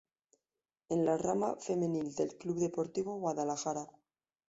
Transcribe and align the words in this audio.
Es 0.95 1.03
la 1.09 1.15
rama 1.23 1.51
femenil 1.67 2.11
del 2.15 2.35
Club 2.39 2.57
Deportivo 2.65 3.19
Guadalajara. 3.19 3.85